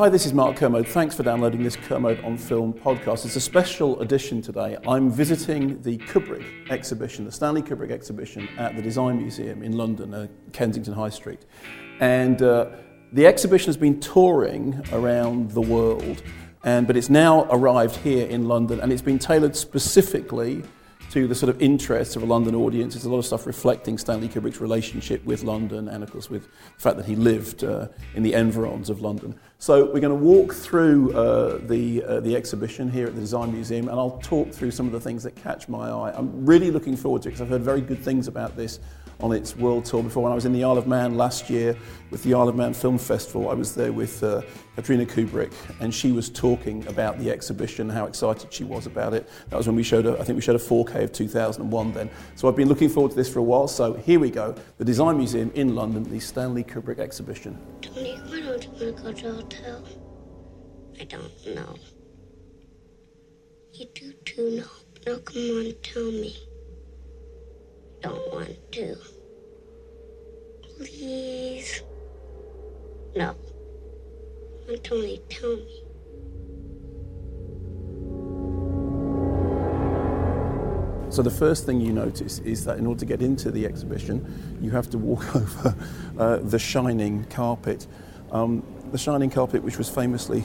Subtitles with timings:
[0.00, 0.88] Hi, this is Mark Kermode.
[0.88, 3.26] Thanks for downloading this Kermode on Film podcast.
[3.26, 4.78] It's a special edition today.
[4.88, 10.14] I'm visiting the Kubrick exhibition, the Stanley Kubrick exhibition at the Design Museum in London,
[10.14, 11.44] uh, Kensington High Street.
[12.00, 12.70] And uh,
[13.12, 16.22] the exhibition has been touring around the world,
[16.64, 20.62] and, but it's now arrived here in London and it's been tailored specifically
[21.10, 22.94] to the sort of interests of a London audience.
[22.94, 26.44] There's a lot of stuff reflecting Stanley Kubrick's relationship with London and, of course, with
[26.44, 29.34] the fact that he lived uh, in the environs of London.
[29.58, 33.52] So we're going to walk through uh, the, uh, the exhibition here at the Design
[33.52, 36.14] Museum and I'll talk through some of the things that catch my eye.
[36.16, 38.78] I'm really looking forward to it because I've heard very good things about this
[39.22, 40.22] on its world tour before.
[40.22, 41.76] When I was in the Isle of Man last year
[42.10, 44.42] with the Isle of Man Film Festival, I was there with uh,
[44.76, 49.28] Katharina Kubrick, and she was talking about the exhibition, how excited she was about it.
[49.48, 52.10] That was when we showed, a, I think we showed a 4K of 2001 then.
[52.34, 53.68] So I've been looking forward to this for a while.
[53.68, 57.58] So here we go, the Design Museum in London, the Stanley Kubrick exhibition.
[57.82, 59.84] Tony, why don't you want to go to a hotel?
[61.00, 61.76] I don't know.
[63.72, 64.64] You do too know.
[65.06, 66.36] Now come on, tell me.
[68.02, 68.96] Don't want to.
[70.80, 71.82] Please.
[73.14, 73.36] No.
[74.66, 75.84] Don't Tony, tell me.
[81.10, 84.58] So the first thing you notice is that in order to get into the exhibition,
[84.62, 85.74] you have to walk over
[86.18, 87.86] uh, the shining carpet.
[88.32, 90.44] Um, the shining carpet, which was famously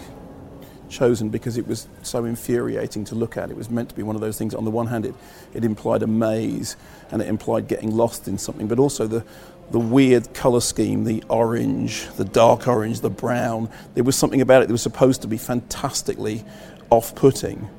[0.95, 3.51] chosen because it was so infuriating to look at.
[3.51, 4.55] It was meant to be one of those things.
[4.55, 5.13] On the one hand, it,
[5.53, 6.75] it implied a maze
[7.11, 9.23] and it implied getting lost in something, but also the,
[9.71, 13.69] the weird colour scheme, the orange, the dark orange, the brown.
[13.93, 16.43] There was something about it that was supposed to be fantastically
[16.89, 17.69] off putting.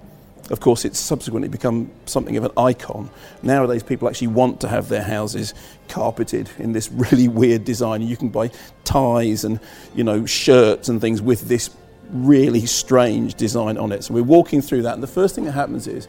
[0.50, 3.10] Of course, it's subsequently become something of an icon.
[3.42, 5.54] Nowadays, people actually want to have their houses
[5.88, 8.02] carpeted in this really weird design.
[8.02, 8.50] You can buy
[8.84, 9.58] ties and
[9.94, 11.70] you know shirts and things with this
[12.10, 14.04] really strange design on it.
[14.04, 16.08] So we're walking through that, and the first thing that happens is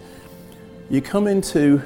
[0.90, 1.82] you come into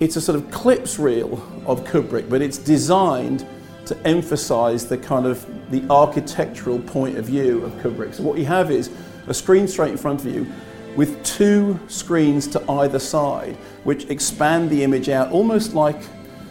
[0.00, 3.44] it's a sort of clips reel of Kubrick, but it's designed
[3.86, 8.14] to emphasize the kind of the architectural point of view of Kubrick.
[8.14, 8.90] So what you have is
[9.26, 10.46] a screen straight in front of you
[10.94, 16.00] with two screens to either side, which expand the image out almost like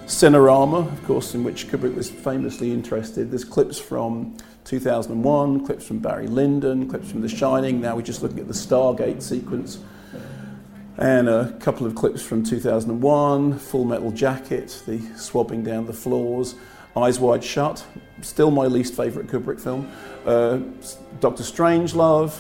[0.08, 3.30] Cinerama, of course, in which Kubrick was famously interested.
[3.30, 4.36] There's clips from
[4.68, 7.80] 2001, clips from Barry Lyndon, clips from The Shining.
[7.80, 9.80] Now we're just looking at the Stargate sequence.
[10.98, 16.56] And a couple of clips from 2001, Full Metal Jacket, the swabbing down the floors,
[16.98, 17.86] Eyes Wide Shut,
[18.22, 19.90] still my least favourite Kubrick film,
[20.26, 20.58] uh,
[21.22, 22.34] Doctor Strangelove,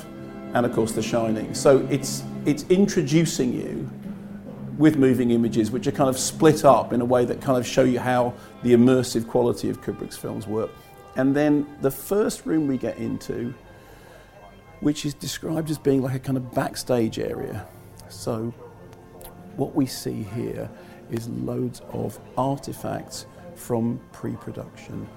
[0.54, 1.54] and of course The Shining.
[1.54, 3.90] So it's, it's introducing you
[4.78, 7.66] with moving images which are kind of split up in a way that kind of
[7.66, 8.34] show you how
[8.64, 10.72] the immersive quality of Kubrick's films work.
[11.18, 13.54] And then the first room we get into,
[14.82, 17.68] which is described as being like a kind of backstage area.
[18.08, 18.54] So
[19.56, 20.70] what we see here
[21.10, 25.10] is loads of artifacts from pre-production.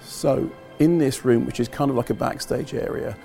[0.00, 3.16] So in this room, which is kind of like a backstage area,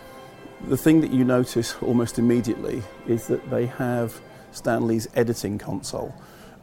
[0.68, 4.20] the thing that you notice almost immediately is that they have
[4.52, 6.14] Stanley's editing console.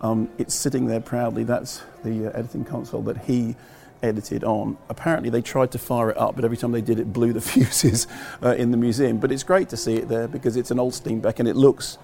[0.03, 1.45] Um, it's sitting there proudly.
[1.45, 3.57] That's the uh, editing console that he
[4.03, 4.77] edited on.
[4.89, 7.41] Apparently, they tried to fire it up, but every time they did, it blew the
[7.53, 8.07] fuses
[8.43, 9.19] uh, in the museum.
[9.19, 11.99] But it's great to see it there because it's an old Steenbeck and it looks,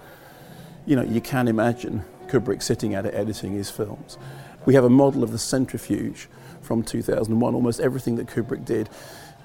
[0.85, 4.17] you know, you can imagine Kubrick sitting at it editing his films.
[4.65, 6.29] We have a model of the centrifuge
[6.61, 7.53] from 2001.
[7.53, 8.89] Almost everything that Kubrick did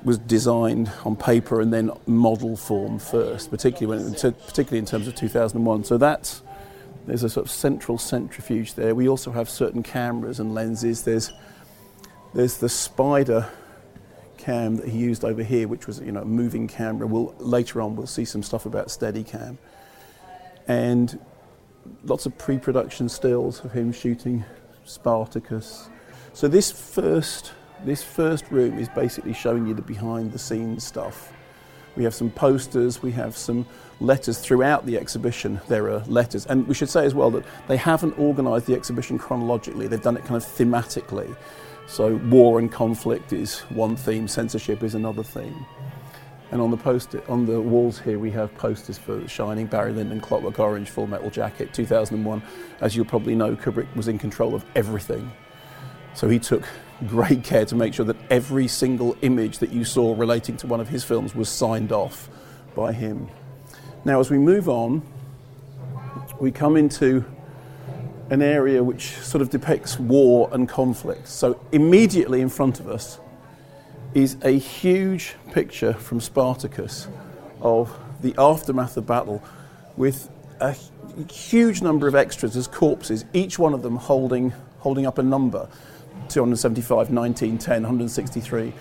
[0.05, 5.15] was designed on paper and then model form first, particularly when, particularly in terms of
[5.17, 5.85] 2001.
[5.85, 6.43] So that's
[7.07, 8.95] There's a sort of central centrifuge there.
[8.95, 11.03] We also have certain cameras and lenses.
[11.03, 11.33] There's
[12.35, 13.49] there's the spider
[14.37, 17.07] cam that he used over here, which was you know a moving camera.
[17.07, 19.59] We'll later on we'll see some stuff about Steadicam,
[20.67, 21.19] and
[22.05, 24.45] lots of pre-production stills of him shooting
[24.85, 25.89] Spartacus.
[26.33, 27.53] So this first
[27.85, 31.33] this first room is basically showing you the behind the scenes stuff.
[31.97, 33.67] We have some posters, we have some
[34.01, 35.61] letters throughout the exhibition.
[35.69, 39.19] There are letters, and we should say as well that they haven't organised the exhibition
[39.19, 41.37] chronologically, they've done it kind of thematically.
[41.89, 45.65] So, war and conflict is one theme, censorship is another theme.
[46.51, 50.21] And on the poster, on the walls here, we have posters for Shining, Barry Lyndon,
[50.21, 52.43] Clockwork Orange, Full Metal Jacket, 2001.
[52.83, 55.33] As you'll probably know, Kubrick was in control of everything.
[56.15, 56.65] So he took
[57.07, 60.81] great care to make sure that every single image that you saw relating to one
[60.81, 62.29] of his films was signed off
[62.75, 63.29] by him.
[64.05, 65.03] Now, as we move on,
[66.39, 67.25] we come into
[68.31, 71.29] an area which sort of depicts war and conflict.
[71.29, 73.21] So, immediately in front of us
[74.15, 77.09] is a huge picture from Spartacus
[77.61, 79.43] of the aftermath of battle
[79.97, 80.31] with
[80.61, 80.77] a
[81.31, 85.69] huge number of extras as corpses, each one of them holding, holding up a number
[86.29, 88.73] 275, 19, 10, 163,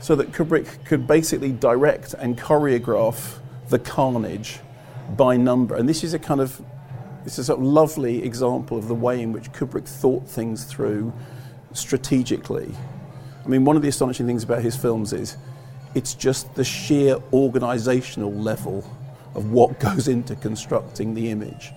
[0.00, 3.38] so that Kubrick could basically direct and choreograph
[3.68, 4.60] the carnage
[5.16, 5.74] by number.
[5.74, 6.60] And this is a kind of
[7.26, 11.12] it's a sort of lovely example of the way in which Kubrick thought things through
[11.72, 12.72] strategically.
[13.44, 15.36] I mean, one of the astonishing things about his films is
[15.94, 18.88] it's just the sheer organizational level
[19.34, 21.72] of what goes into constructing the image.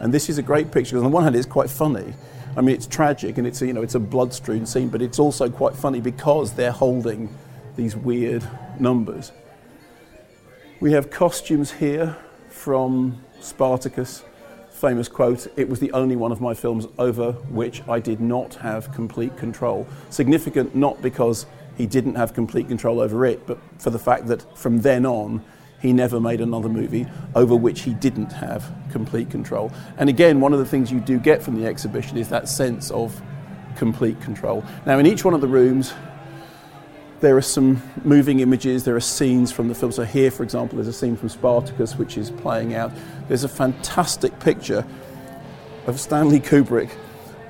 [0.00, 0.98] And this is a great picture.
[0.98, 2.12] On the one hand, it's quite funny.
[2.56, 5.18] I mean, it's tragic and it's a, you know it's a blood-strewn scene, but it's
[5.18, 7.34] also quite funny because they're holding
[7.76, 8.46] these weird
[8.78, 9.32] numbers.
[10.80, 12.16] We have costumes here
[12.48, 14.24] from Spartacus.
[14.80, 18.54] Famous quote, it was the only one of my films over which I did not
[18.54, 19.86] have complete control.
[20.08, 21.44] Significant not because
[21.76, 25.44] he didn't have complete control over it, but for the fact that from then on,
[25.82, 29.70] he never made another movie over which he didn't have complete control.
[29.98, 32.90] And again, one of the things you do get from the exhibition is that sense
[32.90, 33.20] of
[33.76, 34.64] complete control.
[34.86, 35.92] Now, in each one of the rooms,
[37.20, 39.92] there are some moving images, there are scenes from the film.
[39.92, 42.92] So, here, for example, there's a scene from Spartacus which is playing out.
[43.28, 44.84] There's a fantastic picture
[45.86, 46.90] of Stanley Kubrick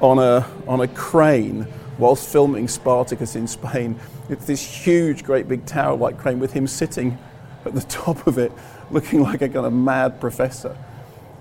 [0.01, 1.67] on a, on a crane
[1.99, 3.99] whilst filming Spartacus in Spain.
[4.29, 7.17] It's this huge, great big tower like crane with him sitting
[7.65, 8.53] at the top of it,
[8.91, 10.77] looking like a kind of mad professor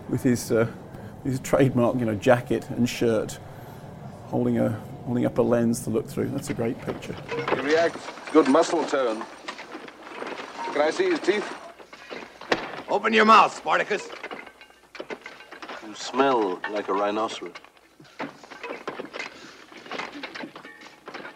[0.07, 0.67] with his, uh,
[1.23, 3.39] his trademark you know, jacket and shirt,
[4.27, 6.27] holding a holding up a lens to look through.
[6.29, 7.15] That's a great picture.
[8.31, 9.23] Good muscle tone.
[10.73, 11.45] Can I see his teeth?
[12.89, 14.07] Open your mouth, Spartacus.
[15.85, 17.53] You smell like a rhinoceros.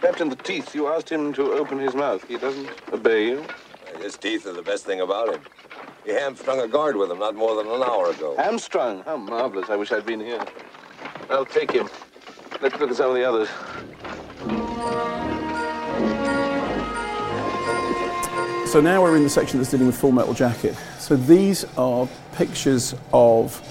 [0.01, 0.75] Captain, the teeth.
[0.75, 2.27] You asked him to open his mouth.
[2.27, 3.45] He doesn't obey you.
[4.01, 5.41] His teeth are the best thing about him.
[6.05, 8.35] He hamstrung a guard with him not more than an hour ago.
[8.35, 9.03] Hamstrung?
[9.05, 9.69] How marvelous.
[9.69, 10.43] I wish I'd been here.
[11.29, 11.89] I'll take him.
[12.61, 15.12] Let's look at some of the others.
[18.73, 20.75] So now we're in the section that's dealing with Full Metal Jacket.
[20.97, 23.61] So these are pictures of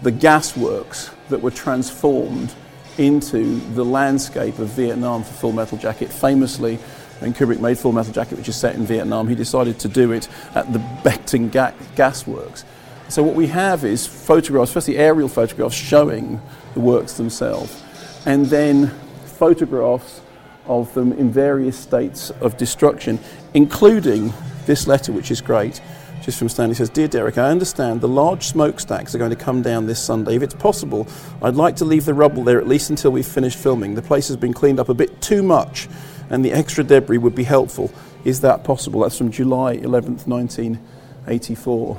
[0.00, 2.54] the gasworks that were transformed
[2.96, 6.10] into the landscape of Vietnam for Full Metal Jacket.
[6.10, 6.76] Famously,
[7.18, 10.12] when Kubrick made Full Metal Jacket, which is set in Vietnam, he decided to do
[10.12, 12.64] it at the Beckton ga- Gasworks.
[13.10, 16.40] So what we have is photographs, firstly aerial photographs showing
[16.72, 17.82] the works themselves
[18.24, 18.88] and then
[19.26, 20.22] photographs
[20.68, 23.18] of them in various states of destruction,
[23.54, 24.32] including
[24.66, 25.80] this letter, which is great,
[26.26, 26.74] is from Stanley.
[26.74, 30.36] Says, Dear Derek, I understand the large smokestacks are going to come down this Sunday.
[30.36, 31.06] If it's possible,
[31.42, 33.94] I'd like to leave the rubble there at least until we've finished filming.
[33.94, 35.88] The place has been cleaned up a bit too much,
[36.30, 37.92] and the extra debris would be helpful.
[38.24, 39.00] Is that possible?
[39.00, 41.98] That's from July 11th, 1984.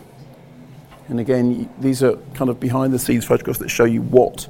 [1.10, 4.48] And again, these are kind of behind the scenes photographs that show you what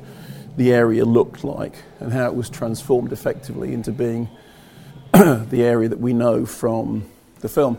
[0.57, 4.27] the area looked like and how it was transformed effectively into being
[5.13, 7.05] the area that we know from
[7.39, 7.77] the film.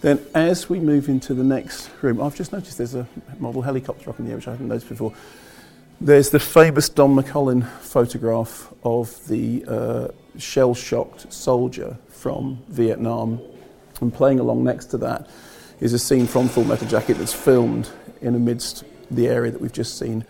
[0.00, 3.06] Then, as we move into the next room, I've just noticed there's a
[3.38, 5.12] model helicopter up in the air, which I hadn't noticed before.
[6.00, 10.08] There's the famous Don McCullin photograph of the uh,
[10.38, 13.40] shell shocked soldier from Vietnam.
[14.00, 15.28] And playing along next to that
[15.80, 17.90] is a scene from Full Metal Jacket that's filmed
[18.22, 20.24] in amidst the area that we've just seen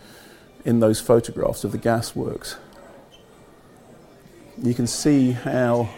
[0.64, 2.56] in those photographs of the gasworks.
[4.62, 5.88] You can see how.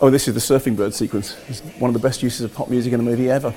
[0.00, 1.36] Oh, this is the surfing bird sequence.
[1.48, 3.54] It's one of the best uses of pop music in a movie ever.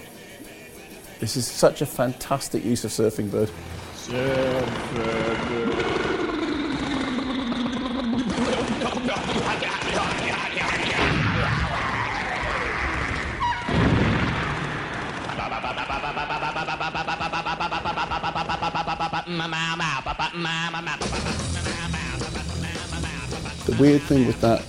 [1.20, 3.50] This is such a fantastic use of Surfing Bird.
[23.66, 24.64] The weird thing with that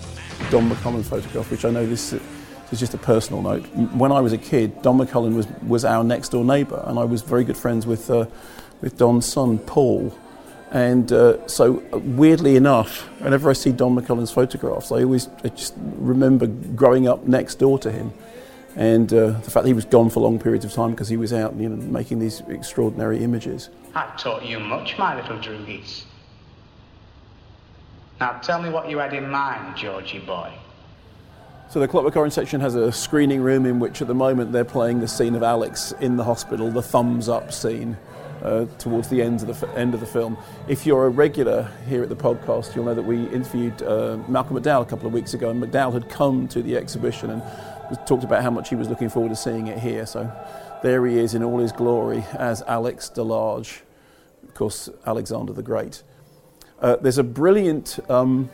[0.50, 3.64] Don McCullin photograph, which I know this is just a personal note.
[3.94, 7.04] When I was a kid, Don McCullin was, was our next door neighbour, and I
[7.04, 8.26] was very good friends with, uh,
[8.80, 10.16] with Don's son, Paul.
[10.70, 15.48] And uh, so, uh, weirdly enough, whenever I see Don McCullin's photographs, I always I
[15.48, 18.12] just remember growing up next door to him.
[18.78, 21.16] And uh, the fact that he was gone for long periods of time because he
[21.16, 23.70] was out you know, making these extraordinary images.
[23.92, 26.04] I've taught you much, my little droogies.
[28.20, 30.52] Now tell me what you had in mind, Georgie boy.
[31.70, 34.64] So the Clockwork Orange section has a screening room in which at the moment they're
[34.64, 37.96] playing the scene of Alex in the hospital, the thumbs up scene.
[38.42, 40.38] Uh, towards the end of the f- end of the film.
[40.68, 44.56] If you're a regular here at the podcast, you'll know that we interviewed uh, Malcolm
[44.56, 47.42] McDowell a couple of weeks ago, and McDowell had come to the exhibition and
[48.06, 50.06] talked about how much he was looking forward to seeing it here.
[50.06, 50.30] So
[50.82, 53.80] there he is in all his glory as Alex DeLarge,
[54.46, 56.02] of course, Alexander the Great.
[56.80, 58.48] Uh, there's a brilliant um,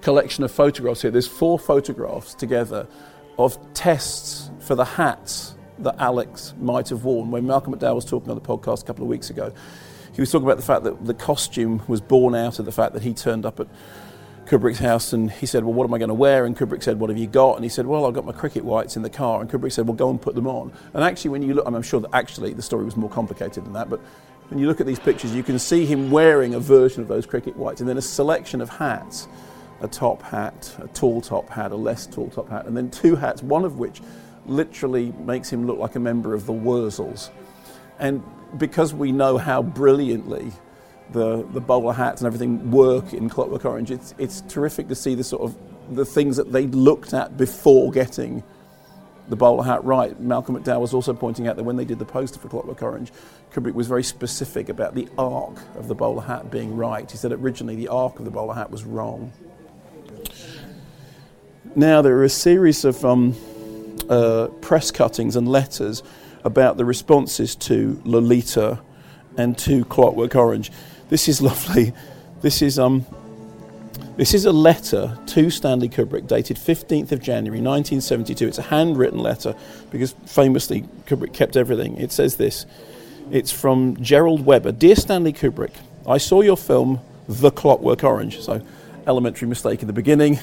[0.00, 1.10] collection of photographs here.
[1.10, 2.86] There's four photographs together
[3.38, 7.30] of tests for the hats that Alex might have worn.
[7.30, 9.52] When Malcolm McDowell was talking on the podcast a couple of weeks ago,
[10.14, 12.94] he was talking about the fact that the costume was born out of the fact
[12.94, 13.66] that he turned up at
[14.46, 16.44] Kubrick's house and he said, Well, what am I going to wear?
[16.44, 17.54] And Kubrick said, What have you got?
[17.54, 19.40] And he said, Well, I've got my cricket whites in the car.
[19.40, 20.72] And Kubrick said, Well, go and put them on.
[20.92, 23.72] And actually, when you look, I'm sure that actually the story was more complicated than
[23.72, 24.00] that, but
[24.48, 27.24] when you look at these pictures, you can see him wearing a version of those
[27.24, 29.26] cricket whites and then a selection of hats
[29.80, 33.16] a top hat, a tall top hat, a less tall top hat, and then two
[33.16, 34.00] hats, one of which
[34.46, 37.30] literally makes him look like a member of the Wurzels.
[37.98, 38.22] And
[38.56, 40.52] because we know how brilliantly
[41.14, 45.14] the, the bowler hats and everything work in Clockwork Orange, it's, it's terrific to see
[45.14, 45.56] the sort of
[45.96, 48.42] the things that they looked at before getting
[49.28, 50.18] the bowler hat right.
[50.20, 53.10] Malcolm McDowell was also pointing out that when they did the poster for Clockwork Orange,
[53.52, 57.10] Kubrick was very specific about the arc of the bowler hat being right.
[57.10, 59.32] He said originally the arc of the bowler hat was wrong.
[61.74, 63.34] Now there are a series of um,
[64.10, 66.02] uh, press cuttings and letters
[66.44, 68.80] about the responses to Lolita
[69.36, 70.70] and to Clockwork Orange.
[71.08, 71.92] This is lovely.
[72.40, 73.06] This is um,
[74.16, 78.46] this is a letter to Stanley Kubrick dated 15th of January 1972.
[78.46, 79.56] It's a handwritten letter
[79.90, 81.96] because famously Kubrick kept everything.
[81.96, 82.64] It says this.
[83.32, 84.70] It's from Gerald Weber.
[84.70, 85.72] Dear Stanley Kubrick,
[86.06, 88.40] I saw your film The Clockwork Orange.
[88.40, 88.64] So
[89.06, 90.38] elementary mistake in the beginning,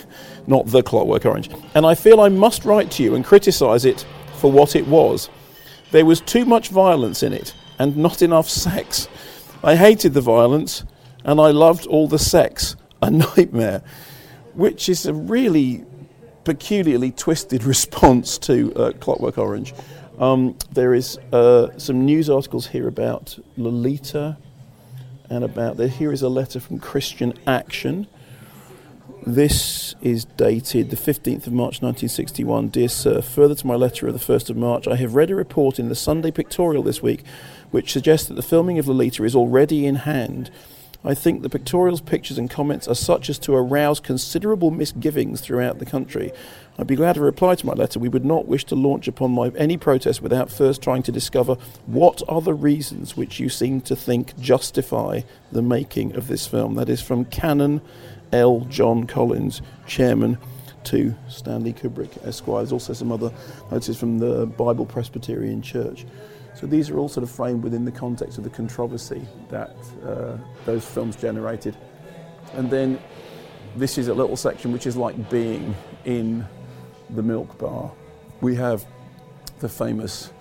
[0.48, 1.50] not The Clockwork Orange.
[1.74, 4.06] And I feel I must write to you and criticize it
[4.38, 5.30] for what it was.
[5.92, 9.08] There was too much violence in it and not enough sex.
[9.64, 10.84] I hated the violence
[11.24, 12.76] and I loved all the sex.
[13.02, 13.84] A nightmare.
[14.54, 15.86] Which is a really
[16.44, 19.74] peculiarly twisted response to uh, Clockwork Orange.
[20.20, 24.38] Um, there is uh, some news articles here about Lolita
[25.30, 25.88] and about there.
[25.88, 28.08] Here is a letter from Christian Action.
[29.26, 32.70] This is dated the 15th of March 1961.
[32.70, 35.36] Dear Sir, further to my letter of the 1st of March, I have read a
[35.36, 37.24] report in the Sunday Pictorial this week
[37.72, 40.52] which suggests that the filming of Lolita is already in hand.
[41.04, 45.80] I think the pictorial's pictures and comments are such as to arouse considerable misgivings throughout
[45.80, 46.32] the country.
[46.78, 47.98] I'd be glad to reply to my letter.
[48.00, 51.56] We would not wish to launch upon my, any protest without first trying to discover
[51.88, 56.76] what are the reasons which you seem to think justify the making of this film.
[56.76, 57.82] That is from Canon
[58.32, 58.62] L.
[58.62, 60.38] John Collins, chairman
[60.86, 62.62] to Stanley Kubrick, Esquire.
[62.62, 63.32] There's also some other
[63.72, 66.06] notices from the Bible Presbyterian Church.
[66.62, 69.76] So these are all sort of framed within the context of the controversy that
[70.06, 71.76] uh, those films generated.
[72.54, 73.00] And then
[73.76, 75.74] this is a little section which is like being
[76.06, 76.46] in
[77.10, 77.92] the milk bar.
[78.42, 78.86] We have
[79.60, 80.32] the famous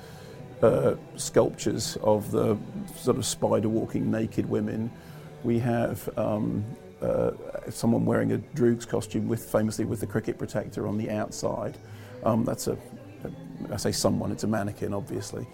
[0.60, 2.58] uh, sculptures of the
[2.96, 4.90] sort of spider walking naked women.
[5.42, 6.66] We have um,
[7.00, 7.30] uh,
[7.70, 11.78] someone wearing a Droog's costume with famously with the cricket protector on the outside.
[12.24, 12.72] Um, that's a,
[13.24, 15.46] a, I say someone, it's a mannequin, obviously.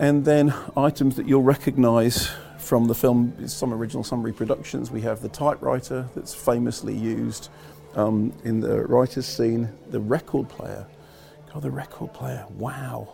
[0.00, 4.90] And then items that you'll recognise from the film, some original, some reproductions.
[4.90, 7.50] We have the typewriter that's famously used
[7.94, 10.86] um, in the writer's scene, the record player.
[11.52, 13.12] God, the record player, wow.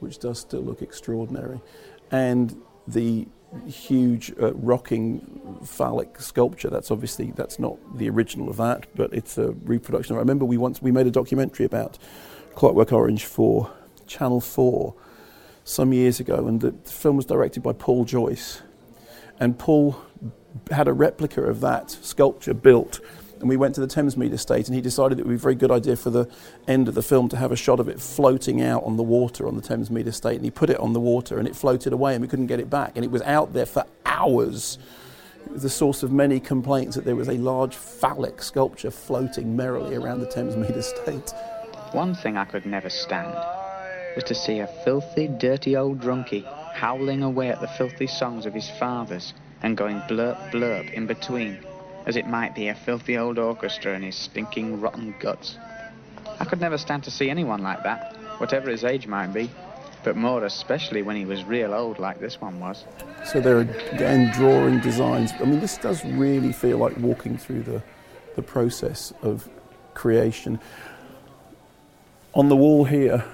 [0.00, 1.62] Which does still look extraordinary.
[2.10, 3.26] And the
[3.66, 6.68] huge uh, rocking phallic sculpture.
[6.68, 10.16] That's obviously that's not the original of that, but it's a reproduction.
[10.16, 11.96] I remember we once we made a documentary about
[12.54, 13.70] Clockwork Orange for
[14.10, 14.94] Channel 4
[15.64, 18.62] some years ago, and the film was directed by Paul Joyce.
[19.38, 20.02] And Paul
[20.70, 23.00] had a replica of that sculpture built
[23.40, 25.54] and we went to the Thamesmead estate, and he decided it would be a very
[25.54, 26.28] good idea for the
[26.68, 29.48] end of the film to have a shot of it floating out on the water
[29.48, 30.36] on the Thamesmead estate.
[30.36, 32.60] And he put it on the water, and it floated away, and we couldn't get
[32.60, 32.92] it back.
[32.96, 34.78] And it was out there for hours.
[35.46, 39.56] It was the source of many complaints that there was a large phallic sculpture floating
[39.56, 41.32] merrily around the Thamesmead estate.
[41.92, 43.34] One thing I could never stand
[44.14, 48.54] was to see a filthy, dirty old drunkie howling away at the filthy songs of
[48.54, 51.58] his fathers and going blurp blurp in between
[52.06, 55.58] as it might be a filthy old orchestra and his stinking rotten guts.
[56.38, 59.50] I could never stand to see anyone like that, whatever his age might be,
[60.02, 62.84] but more especially when he was real old like this one was.
[63.24, 65.32] So they're again drawing designs.
[65.38, 67.82] I mean, this does really feel like walking through the,
[68.36, 69.48] the process of
[69.92, 70.58] creation.
[72.32, 73.24] On the wall here,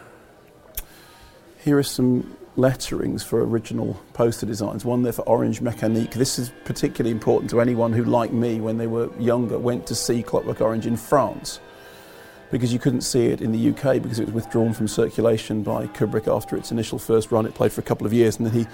[1.66, 4.85] here are some letterings for original poster designs.
[4.85, 6.12] One there for Orange Mécanique.
[6.12, 9.94] This is particularly important to anyone who, like me, when they were younger, went to
[9.96, 11.58] see Clockwork Orange in France
[12.52, 15.88] because you couldn't see it in the UK because it was withdrawn from circulation by
[15.88, 17.46] Kubrick after its initial first run.
[17.46, 18.68] It played for a couple of years and then he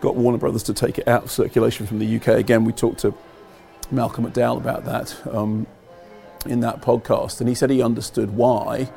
[0.00, 2.26] got Warner Brothers to take it out of circulation from the UK.
[2.26, 3.14] Again, we talked to
[3.92, 5.68] Malcolm McDowell about that um,
[6.46, 8.90] in that podcast and he said he understood why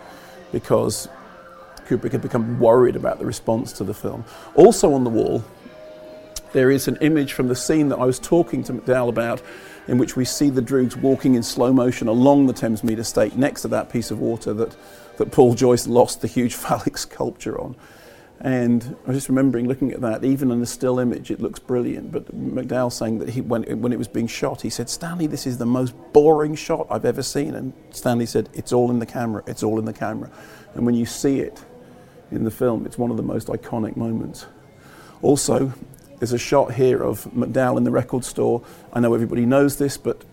[0.51, 1.07] because
[1.87, 4.25] Kubrick had become worried about the response to the film.
[4.55, 5.43] Also on the wall,
[6.53, 9.41] there is an image from the scene that I was talking to McDowell about,
[9.87, 13.63] in which we see the Droogs walking in slow motion along the Thamesmead estate next
[13.63, 14.75] to that piece of water that,
[15.17, 17.75] that Paul Joyce lost the huge phallic sculpture on.
[18.39, 21.59] And I was just remembering looking at that, even in a still image, it looks
[21.59, 22.11] brilliant.
[22.11, 25.45] But McDowell saying that he, when, when it was being shot, he said, Stanley, this
[25.47, 27.55] is the most boring shot I've ever seen.
[27.55, 30.29] And Stanley said, It's all in the camera, it's all in the camera.
[30.73, 31.63] And when you see it,
[32.31, 32.85] in the film.
[32.85, 34.45] It's one of the most iconic moments.
[35.21, 35.73] Also,
[36.19, 38.63] there's a shot here of McDowell in the record store.
[38.93, 40.23] I know everybody knows this, but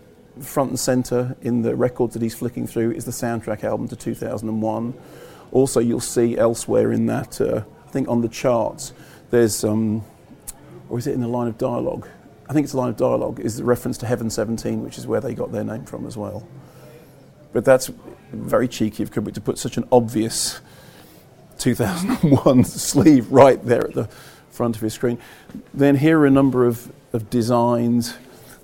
[0.41, 3.97] front and center in the records that he's flicking through is the soundtrack album to
[3.97, 4.95] 2001.
[5.51, 8.93] Also, you'll see elsewhere in that, uh, I think on the charts,
[9.31, 10.05] there's, um,
[10.89, 12.09] or is it in the line of dialogue?
[12.49, 15.07] I think it's the line of dialogue, is the reference to Heaven 17, which is
[15.07, 16.47] where they got their name from as well.
[17.53, 17.91] But that's
[18.33, 20.61] very cheeky of Kubrick to put such an obvious
[21.63, 24.09] 2001 sleeve right there at the
[24.51, 25.17] front of his screen.
[25.73, 28.17] Then here are a number of, of designs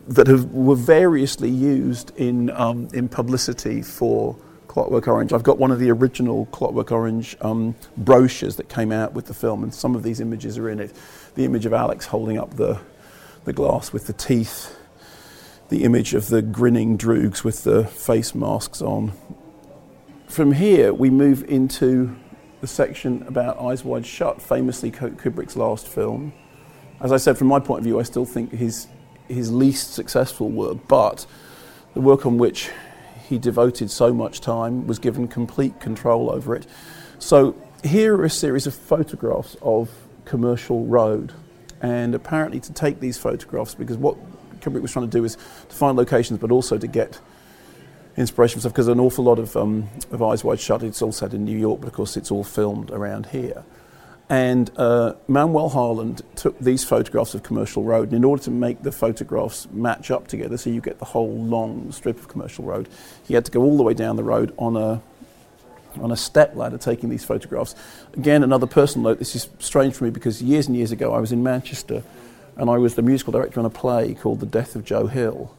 [0.08, 5.32] that have, were variously used in, um, in publicity for Clockwork Orange.
[5.32, 9.34] I've got one of the original Clockwork Orange um, brochures that came out with the
[9.34, 10.94] film, and some of these images are in it.
[11.36, 12.80] The image of Alex holding up the,
[13.44, 14.76] the glass with the teeth,
[15.68, 19.12] the image of the grinning droogs with the face masks on.
[20.26, 22.16] From here, we move into
[22.60, 26.32] the section about Eyes Wide Shut, famously Kubrick's last film.
[27.00, 28.88] As I said, from my point of view, I still think his,
[29.28, 31.26] his least successful work, but
[31.94, 32.70] the work on which
[33.28, 36.66] he devoted so much time was given complete control over it.
[37.18, 39.90] So here are a series of photographs of
[40.24, 41.32] Commercial Road.
[41.80, 44.16] And apparently, to take these photographs, because what
[44.60, 45.36] Kubrick was trying to do is
[45.68, 47.20] to find locations, but also to get
[48.18, 51.32] inspiration stuff because an awful lot of, um, of Eyes Wide Shut, it's all set
[51.32, 53.64] in New York, but of course it's all filmed around here.
[54.28, 58.82] And uh, Manuel Harlan took these photographs of Commercial Road, and in order to make
[58.82, 62.88] the photographs match up together so you get the whole long strip of Commercial Road,
[63.26, 65.00] he had to go all the way down the road on a,
[66.00, 67.74] on a step ladder taking these photographs.
[68.14, 71.20] Again, another personal note, this is strange for me because years and years ago I
[71.20, 72.02] was in Manchester
[72.56, 75.54] and I was the musical director on a play called The Death of Joe Hill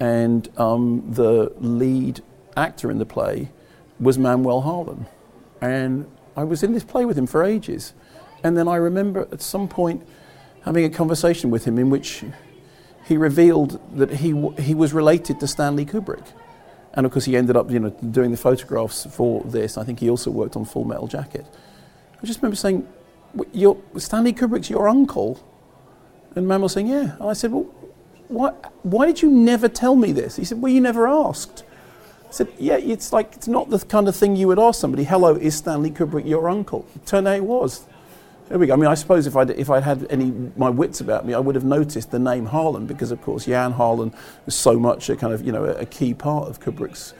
[0.00, 2.22] and um, the lead
[2.56, 3.50] actor in the play
[3.98, 5.06] was Manuel Harlan.
[5.60, 6.06] And
[6.36, 7.94] I was in this play with him for ages.
[8.44, 10.06] And then I remember at some point
[10.64, 12.24] having a conversation with him in which
[13.06, 16.24] he revealed that he, w- he was related to Stanley Kubrick.
[16.94, 19.76] And of course, he ended up you know, doing the photographs for this.
[19.76, 21.46] I think he also worked on Full Metal Jacket.
[22.22, 22.86] I just remember saying,
[23.96, 25.40] Stanley Kubrick's your uncle?
[26.36, 27.16] And Manuel saying, yeah.
[27.18, 27.66] And I said, well,
[28.28, 28.50] why,
[28.82, 30.36] why did you never tell me this?
[30.36, 31.64] He said, well, you never asked.
[32.28, 35.04] I said, yeah, it's like, it's not the kind of thing you would ask somebody,
[35.04, 36.86] hello, is Stanley Kubrick your uncle?
[36.94, 37.86] It turned out it was.
[38.48, 38.74] There we go.
[38.74, 41.38] I mean, I suppose if I'd, if I'd had any my wits about me, I
[41.38, 44.14] would have noticed the name Harlan because, of course, Jan Harlan
[44.46, 47.12] was so much a kind of, you know, a, a key part of Kubrick's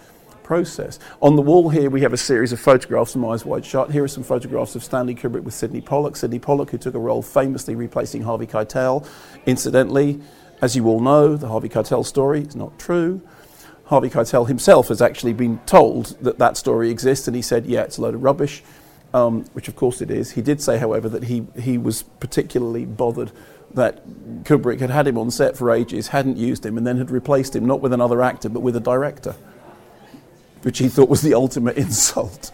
[0.42, 0.98] process.
[1.20, 3.90] On the wall here, we have a series of photographs from Eyes Wide Shut.
[3.90, 6.16] Here are some photographs of Stanley Kubrick with Sydney Pollack.
[6.16, 9.06] Sydney Pollack, who took a role famously replacing Harvey Keitel.
[9.44, 10.22] Incidentally,
[10.60, 13.20] as you all know, the Harvey Keitel story is not true.
[13.86, 17.82] Harvey Keitel himself has actually been told that that story exists, and he said, yeah,
[17.82, 18.62] it's a load of rubbish.
[19.14, 20.32] um, which of course it is.
[20.32, 23.32] He did say, however, that he, he was particularly bothered
[23.74, 24.06] that
[24.44, 27.54] Kubrick had had him on set for ages, hadn't used him, and then had replaced
[27.54, 29.34] him not with another actor but with a director,
[30.62, 32.50] which he thought was the ultimate insult.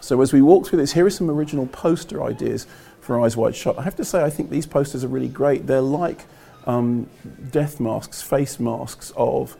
[0.00, 2.66] So as we walk through this, here are some original poster ideas
[3.02, 3.78] for Eyes Wide Shut.
[3.78, 5.66] I have to say, I think these posters are really great.
[5.66, 6.24] They're like
[6.66, 7.08] um,
[7.50, 9.56] death masks, face masks of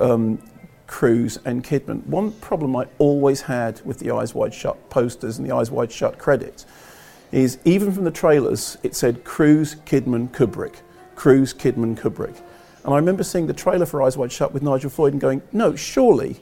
[0.00, 0.42] um,
[0.90, 2.04] and Kidman.
[2.06, 5.92] One problem I always had with the Eyes Wide Shut posters and the Eyes Wide
[5.92, 6.64] Shut credits
[7.30, 10.76] is even from the trailers, it said Cruise, Kidman, Kubrick.
[11.14, 12.40] Cruise, Kidman, Kubrick.
[12.84, 15.42] And I remember seeing the trailer for Eyes Wide Shut with Nigel Floyd and going,
[15.52, 16.40] no, surely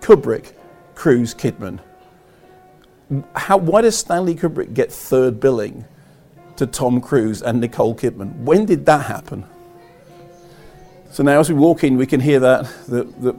[0.00, 0.52] Kubrick,
[0.94, 1.80] Cruise, Kidman.
[3.34, 5.84] How, why does Stanley Kubrick get third billing
[6.56, 8.34] to Tom Cruise and Nicole Kidman?
[8.40, 9.46] When did that happen?
[11.10, 13.34] So now, as we walk in, we can hear that the, the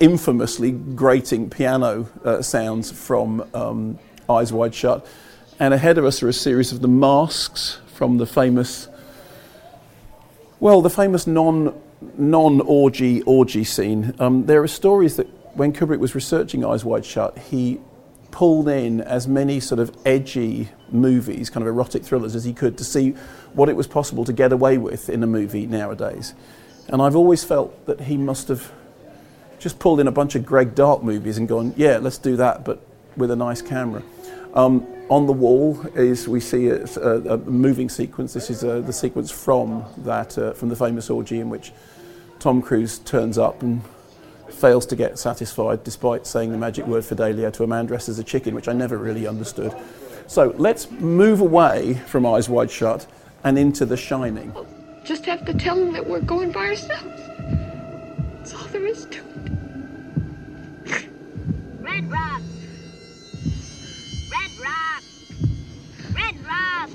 [0.00, 3.98] infamously grating piano uh, sounds from um,
[4.30, 5.06] Eyes Wide Shut.
[5.58, 8.88] And ahead of us are a series of the masks from the famous,
[10.58, 11.74] well, the famous non
[12.16, 14.14] non orgy orgy scene.
[14.18, 17.80] Um, there are stories that when Kubrick was researching Eyes Wide Shut, he
[18.36, 22.76] pulled in as many sort of edgy movies, kind of erotic thrillers, as he could
[22.76, 23.12] to see
[23.54, 26.34] what it was possible to get away with in a movie nowadays.
[26.88, 28.70] And I've always felt that he must have
[29.58, 32.62] just pulled in a bunch of Greg Dark movies and gone, yeah, let's do that,
[32.62, 34.02] but with a nice camera.
[34.52, 38.34] Um, on the wall is we see a, a, a moving sequence.
[38.34, 41.72] This is uh, the sequence from that uh, from the famous orgy in which
[42.38, 43.80] Tom Cruise turns up and
[44.56, 48.18] fails to get satisfied despite saying the magic word Fidelio to a man dressed as
[48.18, 49.74] a chicken, which I never really understood.
[50.26, 53.06] So let's move away from Eyes Wide Shut
[53.44, 54.52] and into The Shining.
[55.04, 57.22] Just have to tell him that we're going by ourselves.
[58.38, 61.08] That's all there is to it.
[61.80, 62.40] Red Rock.
[64.32, 65.02] Red Rock.
[66.12, 66.90] Red Rock.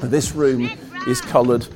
[0.00, 0.68] This room
[1.06, 1.68] is coloured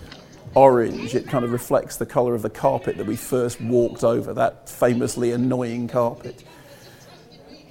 [0.57, 1.15] orange.
[1.15, 4.69] It kind of reflects the colour of the carpet that we first walked over, that
[4.69, 6.43] famously annoying carpet.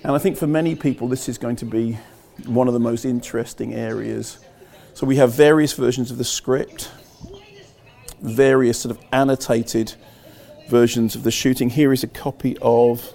[0.04, 1.98] And I think for many people, this is going to be
[2.46, 4.38] one of the most interesting areas.
[4.94, 6.92] So we have various versions of the script,
[8.22, 9.96] various sort of annotated
[10.70, 11.72] versions of the shooting.
[11.72, 13.14] Here is a copy of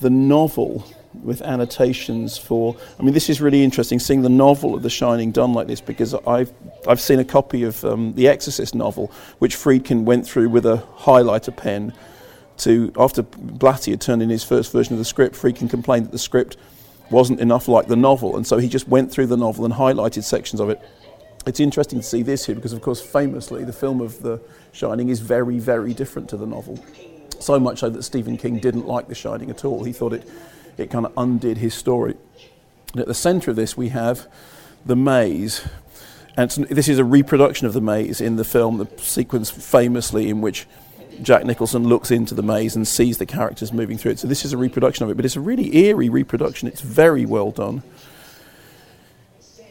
[0.00, 0.86] the novel
[1.22, 2.76] with annotations for.
[2.98, 5.80] I mean, this is really interesting seeing the novel of The Shining done like this
[5.80, 6.52] because I've
[6.86, 10.82] I've seen a copy of um, the Exorcist novel, which Friedkin went through with a
[10.98, 11.92] highlighter pen.
[12.58, 16.12] To after Blatty had turned in his first version of the script, Friedkin complained that
[16.12, 16.56] the script
[17.10, 20.22] wasn't enough like the novel, and so he just went through the novel and highlighted
[20.22, 20.80] sections of it.
[21.46, 24.40] It's interesting to see this here because, of course, famously, the film of The
[24.72, 26.82] Shining is very, very different to the novel.
[27.38, 29.84] So much so that Stephen King didn't like The Shining at all.
[29.84, 30.26] He thought it
[30.76, 32.16] it kind of undid his story.
[32.92, 34.26] And at the centre of this, we have
[34.84, 35.66] the maze.
[36.36, 40.40] And this is a reproduction of the maze in the film, the sequence famously in
[40.40, 40.66] which
[41.22, 44.18] Jack Nicholson looks into the maze and sees the characters moving through it.
[44.18, 46.66] So this is a reproduction of it, but it's a really eerie reproduction.
[46.66, 47.82] It's very well done.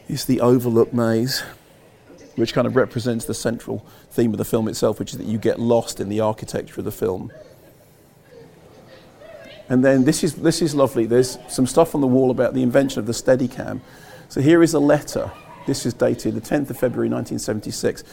[0.08, 1.42] It's the Overlook Maze,
[2.36, 5.38] which kind of represents the central theme of the film itself, which is that you
[5.38, 7.32] get lost in the architecture of the film.
[9.68, 11.06] And then this is, this is lovely.
[11.06, 13.80] There's some stuff on the wall about the invention of the Steadicam.
[14.28, 15.30] So here is a letter.
[15.66, 18.04] This is dated the 10th of February 1976.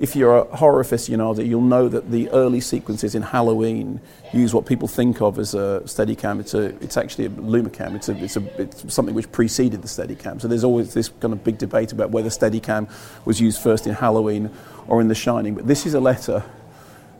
[0.00, 4.00] If you're a horror aficionado, you'll know that the early sequences in Halloween
[4.32, 6.40] use what people think of as a Steadicam.
[6.40, 7.94] It's, a, it's actually a Lumicam.
[7.94, 10.40] It's, a, it's, a, it's something which preceded the Steadicam.
[10.40, 12.90] So there's always this kind of big debate about whether Steadicam
[13.26, 14.50] was used first in Halloween
[14.88, 15.54] or in The Shining.
[15.54, 16.42] But this is a letter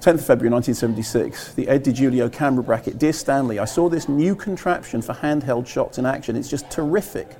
[0.00, 2.96] 10th February 1976, the Ed DiGiulio camera bracket.
[2.96, 6.36] Dear Stanley, I saw this new contraption for handheld shots in action.
[6.36, 7.36] It's just terrific.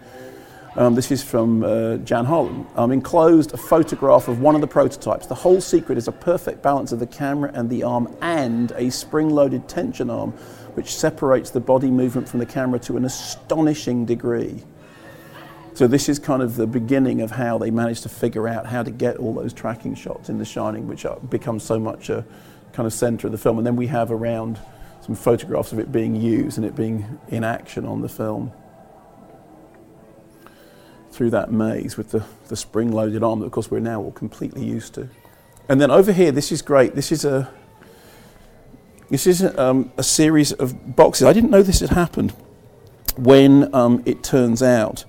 [0.76, 2.66] Um, this is from uh, Jan Harlan.
[2.76, 5.26] Um, enclosed a photograph of one of the prototypes.
[5.26, 8.90] The whole secret is a perfect balance of the camera and the arm and a
[8.90, 10.32] spring loaded tension arm,
[10.74, 14.62] which separates the body movement from the camera to an astonishing degree.
[15.72, 18.82] So, this is kind of the beginning of how they managed to figure out how
[18.82, 22.24] to get all those tracking shots in The Shining, which become so much a
[22.72, 23.58] kind of centre of the film.
[23.58, 24.58] And then we have around
[25.00, 28.52] some photographs of it being used and it being in action on the film.
[31.10, 34.12] Through that maze with the, the spring loaded arm that, of course, we're now all
[34.12, 35.08] completely used to.
[35.68, 36.94] And then over here, this is great.
[36.94, 37.50] This is a,
[39.08, 41.26] this is a, um, a series of boxes.
[41.26, 42.32] I didn't know this had happened
[43.16, 45.04] when um, it turns out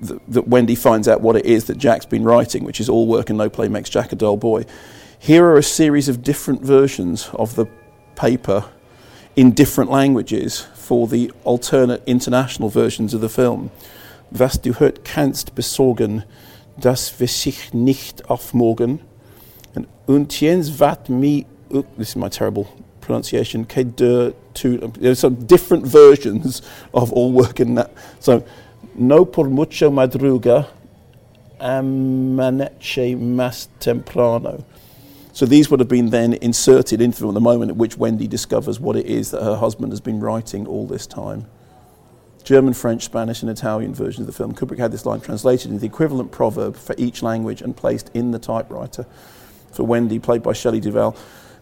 [0.00, 3.30] that, Wendy finds out what it is that Jack's been writing, which is all work
[3.30, 4.64] and no play makes Jack a dull boy.
[5.18, 7.66] Here are a series of different versions of the
[8.16, 8.64] paper
[9.36, 13.70] in different languages for the alternate international versions of the film.
[14.30, 16.24] Was du hört kannst besorgen,
[16.78, 19.00] das wir sich nicht auf morgen.
[19.74, 22.66] And und jetzt wat mi, this is my terrible
[23.00, 27.90] pronunciation, que de tu, there's some different versions of all work in that.
[28.20, 28.42] So,
[28.94, 30.68] no por mucho madruga,
[31.60, 34.64] amaneche más temprano.
[35.32, 38.96] So these would have been then inserted into the moment at which Wendy discovers what
[38.96, 41.46] it is that her husband has been writing all this time.
[42.42, 44.54] German, French, Spanish, and Italian versions of the film.
[44.54, 48.30] Kubrick had this line translated into the equivalent proverb for each language and placed in
[48.32, 49.06] the typewriter
[49.72, 51.16] for Wendy, played by Shelley Duvall,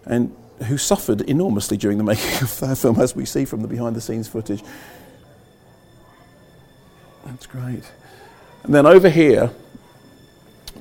[0.06, 0.34] and
[0.66, 3.94] who suffered enormously during the making of that film, as we see from the behind
[3.96, 4.62] the scenes footage.
[7.28, 7.84] That's great.
[8.64, 9.50] And then over here,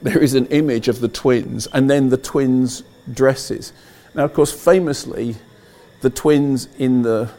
[0.02, 3.74] there is an image of the twins and then the twins' dresses.
[4.16, 5.36] Now, of course, famously,
[6.02, 7.30] the twins in the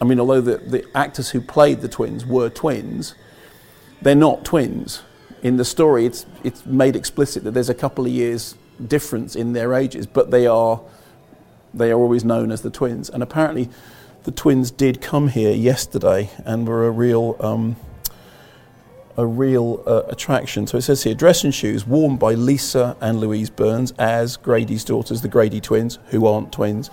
[0.00, 3.14] I mean, although the, the actors who played the twins were twins,
[4.00, 5.02] they're not twins.
[5.42, 8.54] In the story, it's, it's made explicit that there's a couple of years
[8.86, 10.80] difference in their ages, but they are,
[11.74, 13.10] they are always known as the twins.
[13.10, 13.68] And apparently,
[14.22, 17.76] the twins did come here yesterday and were a real, um,
[19.18, 20.66] a real uh, attraction.
[20.66, 24.84] So it says here dress and shoes worn by Lisa and Louise Burns as Grady's
[24.84, 26.88] daughters, the Grady twins, who aren't twins.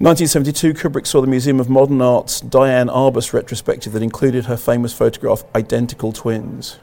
[0.00, 4.92] 1972, Kubrick saw the Museum of Modern Art's Diane Arbus retrospective that included her famous
[4.92, 6.78] photograph, Identical Twins.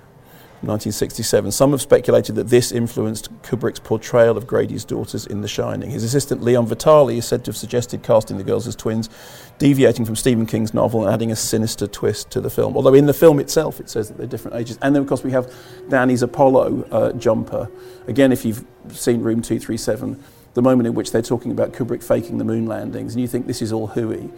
[0.67, 1.51] 1967.
[1.51, 5.91] Some have speculated that this influenced Kubrick's portrayal of Grady's daughters in The Shining.
[5.91, 9.09] His assistant Leon Vitali is said to have suggested casting the girls as twins,
[9.57, 12.75] deviating from Stephen King's novel and adding a sinister twist to the film.
[12.75, 14.77] Although in the film itself it says that they're different ages.
[14.81, 15.53] And then, of course, we have
[15.89, 17.69] Danny's Apollo uh, jumper.
[18.07, 20.21] Again, if you've seen Room 237,
[20.55, 23.45] the moment in which they're talking about Kubrick faking the moon landings, and you think
[23.45, 24.29] this is all hooey,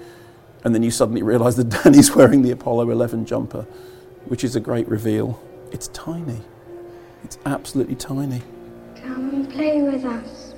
[0.63, 3.63] and then you suddenly realise that Danny's wearing the Apollo 11 jumper,
[4.25, 5.41] which is a great reveal.
[5.71, 6.41] It's tiny.
[7.23, 8.41] It's absolutely tiny.
[8.95, 10.53] Come and play with us.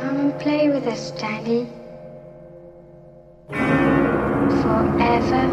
[0.00, 1.68] Come and play with us, Danny.
[4.62, 5.44] Forever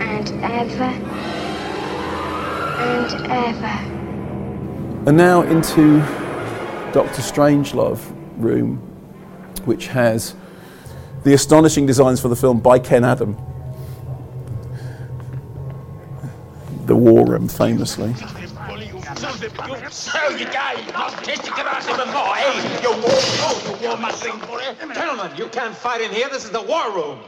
[0.00, 0.92] and ever
[2.80, 5.08] and ever.
[5.08, 6.00] And now into
[6.92, 8.76] Doctor Strangelove room,
[9.64, 10.34] which has
[11.24, 13.36] the astonishing designs for the film by Ken Adam.
[16.86, 18.14] The War Room, famously.
[24.94, 26.28] Gentlemen, you can't fight in here.
[26.28, 27.18] This is the war room.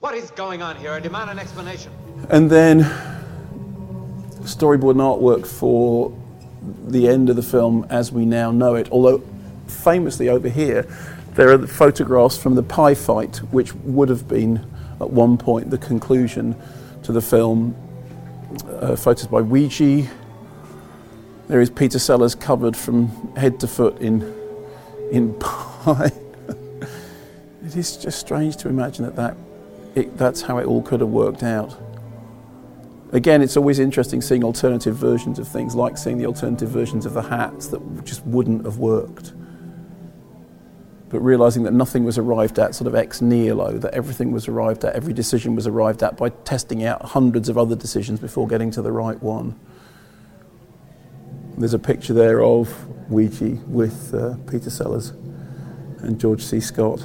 [0.00, 0.92] What is going on here?
[0.92, 1.90] I demand an explanation.
[2.30, 2.84] And then
[4.42, 6.12] storyboard and artwork for
[6.86, 8.88] the end of the film as we now know it.
[8.92, 9.22] Although,
[9.66, 10.86] famously over here,
[11.38, 14.56] there are the photographs from the pie fight, which would have been
[15.00, 16.56] at one point the conclusion
[17.04, 17.76] to the film.
[18.66, 20.08] Uh, photos by Weegee.
[21.46, 24.22] There is Peter Sellers covered from head to foot in,
[25.12, 26.10] in pie.
[27.64, 29.36] it is just strange to imagine that, that
[29.94, 31.80] it, that's how it all could have worked out.
[33.12, 37.14] Again, it's always interesting seeing alternative versions of things, like seeing the alternative versions of
[37.14, 39.34] the hats that just wouldn't have worked.
[41.08, 44.84] But realizing that nothing was arrived at sort of ex nihilo, that everything was arrived
[44.84, 48.70] at, every decision was arrived at by testing out hundreds of other decisions before getting
[48.72, 49.58] to the right one.
[51.56, 52.68] There's a picture there of
[53.10, 55.10] Weegee with uh, Peter Sellers
[56.00, 56.60] and George C.
[56.60, 57.02] Scott.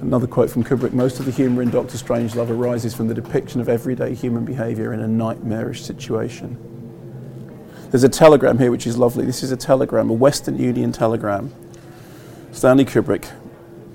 [0.00, 3.60] Another quote from Kubrick Most of the humour in Doctor Strangelove arises from the depiction
[3.60, 6.71] of everyday human behaviour in a nightmarish situation.
[7.92, 9.26] There's a telegram here which is lovely.
[9.26, 11.52] This is a telegram, a Western Union telegram.
[12.50, 13.26] Stanley Kubrick,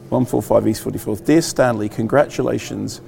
[0.10, 1.26] 145 East 44th.
[1.26, 3.02] Dear Stanley, congratulations.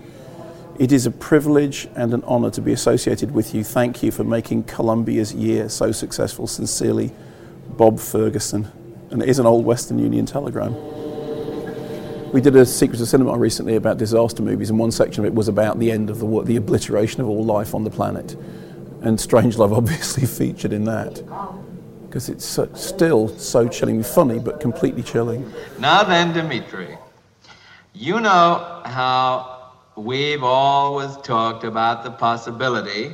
[0.80, 3.64] It is a privilege and an honour to be associated with you.
[3.64, 6.48] Thank you for making Columbia's year so successful.
[6.48, 7.12] Sincerely,
[7.68, 8.68] Bob Ferguson.
[9.12, 10.74] And it is an old Western Union telegram.
[12.32, 15.36] We did a Secrets of Cinema recently about disaster movies, and one section of it
[15.36, 18.36] was about the end of the world, the obliteration of all life on the planet.
[19.02, 21.24] And Strangelove obviously featured in that.
[22.06, 25.52] Because it's so, still so chillingly funny, but completely chilling.
[25.78, 26.98] Now then, Dimitri,
[27.94, 33.14] you know how we've always talked about the possibility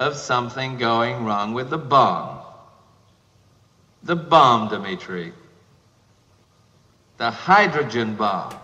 [0.00, 2.40] of something going wrong with the bomb.
[4.02, 5.32] The bomb, Dimitri
[7.16, 8.63] the hydrogen bomb.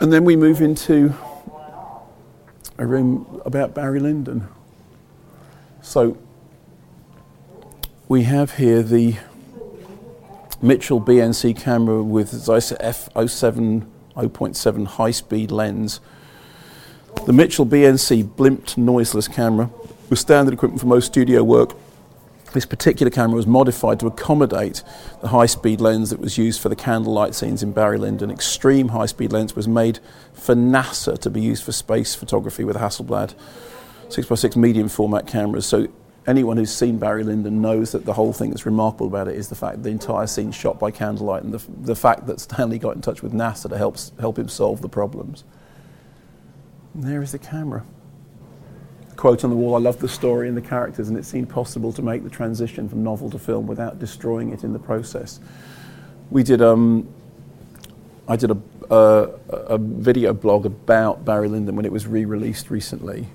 [0.00, 1.14] And then we move into
[2.78, 4.46] a room about Barry Lyndon.
[5.82, 6.16] So
[8.08, 9.16] we have here the
[10.62, 16.00] Mitchell BNC camera with Zeiss F07 0.7 high speed lens.
[17.26, 19.70] The Mitchell BNC blimped noiseless camera
[20.10, 21.74] was standard equipment for most studio work.
[22.52, 24.82] This particular camera was modified to accommodate
[25.20, 28.30] the high speed lens that was used for the candlelight scenes in Barry Lyndon.
[28.30, 30.00] Extreme high speed lens was made
[30.32, 33.34] for NASA to be used for space photography with Hasselblad
[34.08, 35.66] 6x6 medium format cameras.
[35.66, 35.88] So
[36.26, 39.50] anyone who's seen Barry Lyndon knows that the whole thing that's remarkable about it is
[39.50, 42.78] the fact that the entire scene shot by candlelight and the, the fact that Stanley
[42.78, 45.44] got in touch with NASA to help, help him solve the problems.
[46.94, 47.84] And there is the camera.
[49.18, 51.92] Quote on the wall I love the story and the characters, and it seemed possible
[51.92, 55.40] to make the transition from novel to film without destroying it in the process.
[56.30, 57.06] We did, um,
[58.26, 58.58] I did a,
[59.50, 63.26] a video blog about Barry Lyndon when it was re released recently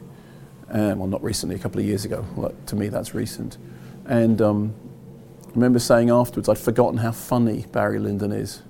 [0.73, 2.25] um, well, not recently, a couple of years ago.
[2.35, 3.57] Like, to me, that's recent.
[4.05, 4.73] And um,
[5.47, 8.63] I remember saying afterwards, I'd forgotten how funny Barry Lyndon is.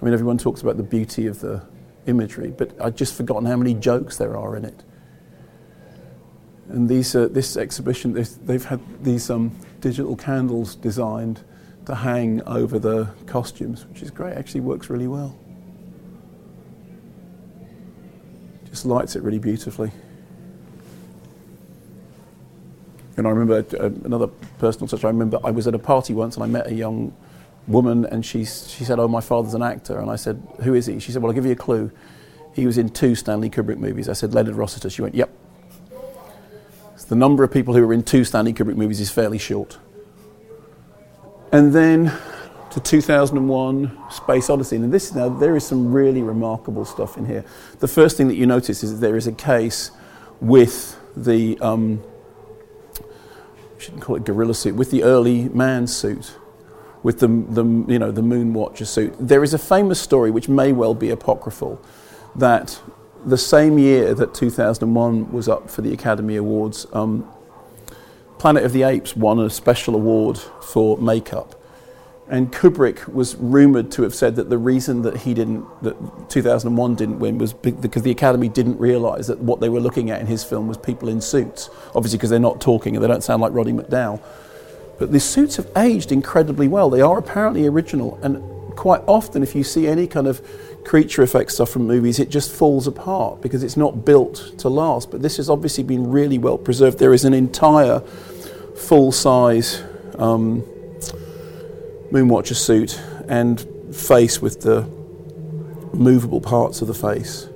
[0.00, 1.62] I mean, everyone talks about the beauty of the
[2.06, 4.82] imagery, but I'd just forgotten how many jokes there are in it.
[6.68, 8.12] And these, uh, this exhibition,
[8.44, 11.40] they've had these um, digital candles designed
[11.86, 14.34] to hang over the costumes, which is great.
[14.34, 15.36] Actually, works really well.
[18.70, 19.92] Just lights it really beautifully.
[23.16, 24.26] And I remember uh, another
[24.58, 25.04] personal touch.
[25.04, 27.14] I remember I was at a party once and I met a young
[27.68, 29.98] woman and she, she said, Oh, my father's an actor.
[29.98, 30.98] And I said, Who is he?
[30.98, 31.92] She said, Well, I'll give you a clue.
[32.54, 34.08] He was in two Stanley Kubrick movies.
[34.08, 34.90] I said, Leonard Rossiter.
[34.90, 35.30] She went, Yep.
[37.04, 39.76] So the number of people who are in two Stanley Kubrick movies is fairly short.
[41.52, 42.10] And then
[42.70, 44.76] to 2001 Space Odyssey.
[44.76, 47.44] And this now there is some really remarkable stuff in here.
[47.80, 49.90] The first thing that you notice is that there is a case
[50.40, 52.02] with the um,
[53.76, 56.38] shouldn't call it gorilla suit, with the early man suit,
[57.02, 59.14] with the, the, you know, the Moonwatcher suit.
[59.20, 61.84] There is a famous story, which may well be apocryphal,
[62.34, 62.80] that
[63.26, 67.28] the same year that 2001 was up for the Academy Awards, um,
[68.38, 71.60] Planet of the Apes won a special award for makeup.
[72.28, 76.94] And Kubrick was rumored to have said that the reason that he didn't, that 2001
[76.94, 80.26] didn't win was because the Academy didn't realize that what they were looking at in
[80.26, 81.68] his film was people in suits.
[81.94, 84.22] Obviously, because they're not talking and they don't sound like Roddy McDowall.
[84.98, 86.88] But the suits have aged incredibly well.
[86.88, 88.18] They are apparently original.
[88.22, 88.42] And
[88.74, 90.40] quite often, if you see any kind of
[90.84, 95.10] creature effect stuff from movies, it just falls apart because it's not built to last.
[95.10, 96.98] But this has obviously been really well preserved.
[96.98, 98.00] There is an entire
[98.76, 99.82] full size.
[100.18, 100.62] Um,
[102.14, 103.60] Moonwatcher suit and
[103.92, 104.82] face with the
[105.92, 107.48] movable parts of the face.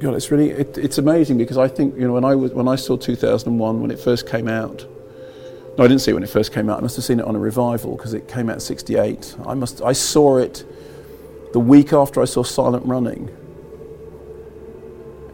[0.00, 2.68] God, it's really it, it's amazing because I think you know when I was when
[2.68, 4.86] I saw 2001 when it first came out.
[5.76, 6.78] No, I didn't see it when it first came out.
[6.78, 9.36] I must have seen it on a revival because it came out in '68.
[9.46, 10.64] I must I saw it
[11.52, 13.28] the week after I saw Silent Running,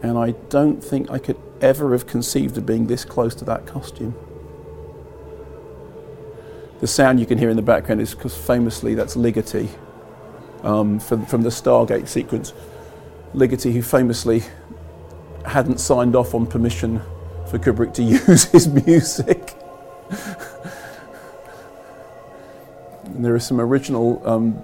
[0.01, 3.67] and I don't think I could ever have conceived of being this close to that
[3.67, 4.15] costume.
[6.79, 9.69] The sound you can hear in the background is because famously that's Ligeti
[10.63, 12.53] um, from, from the Stargate sequence.
[13.35, 14.43] Ligeti, who famously
[15.45, 17.01] hadn't signed off on permission
[17.47, 19.40] for Kubrick to use his music.
[23.21, 24.59] And there are some original um,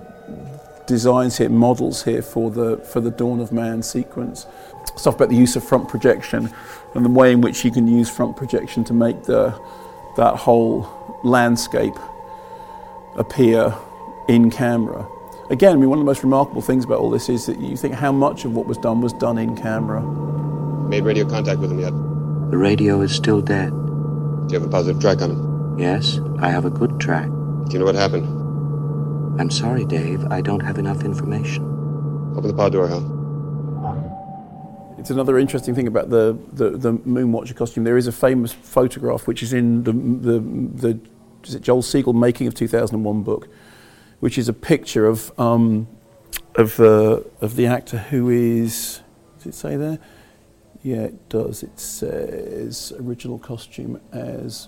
[0.87, 4.47] designs here, models here for the for the Dawn of Man sequence.
[4.95, 6.51] Stuff about the use of front projection
[6.95, 9.51] and the way in which you can use front projection to make the
[10.15, 11.93] that whole landscape
[13.15, 13.75] appear
[14.27, 15.07] in camera.
[15.51, 17.77] Again, I mean, one of the most remarkable things about all this is that you
[17.77, 20.01] think how much of what was done was done in camera.
[20.89, 21.91] Made radio contact with him yet?
[22.49, 23.69] The radio is still dead.
[23.69, 25.77] Do you have a positive track on him?
[25.77, 27.27] Yes, I have a good track.
[27.27, 28.36] Do you know what happened?
[29.39, 30.25] I'm sorry, Dave.
[30.31, 31.63] I don't have enough information.
[32.35, 33.17] Open the pod door, Hal.
[34.97, 37.83] It's another interesting thing about the, the, the Moonwatcher costume.
[37.83, 40.99] There is a famous photograph which is in the, the, the
[41.43, 43.47] is it Joel Siegel Making of 2001 book,
[44.21, 45.87] which is a picture of, um,
[46.55, 49.01] of, uh, of the actor who is,
[49.37, 49.99] does it say there?
[50.81, 51.61] Yeah, it does.
[51.61, 54.67] It says original costume as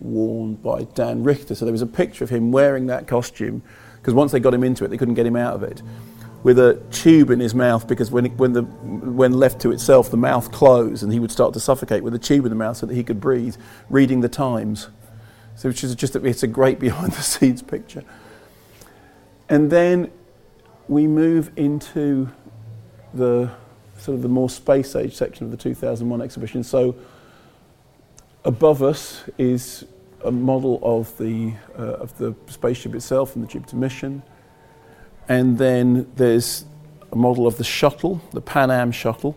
[0.00, 1.54] worn by Dan Richter.
[1.56, 3.62] So there was a picture of him wearing that costume
[4.04, 5.80] because once they got him into it, they couldn't get him out of it
[6.42, 10.10] with a tube in his mouth because when, it, when, the, when left to itself,
[10.10, 12.76] the mouth closed and he would start to suffocate with a tube in the mouth
[12.76, 13.56] so that he could breathe,
[13.88, 14.88] reading the Times.
[15.56, 18.04] So which is just it's a great behind the scenes picture.
[19.48, 20.10] And then
[20.86, 22.28] we move into
[23.14, 23.50] the
[23.96, 26.62] sort of the more space age section of the 2001 exhibition.
[26.62, 26.94] So
[28.44, 29.86] above us is
[30.24, 34.22] a model of the, uh, of the spaceship itself and the Jupiter mission.
[35.28, 36.64] And then there's
[37.12, 39.36] a model of the shuttle, the Pan Am shuttle,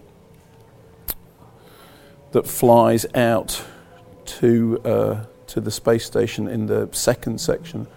[2.31, 3.63] that flies out
[4.25, 7.87] to, uh, to the space station in the second section